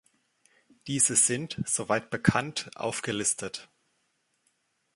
[0.87, 3.69] Diese sind, soweit bekannt, aufgelistet.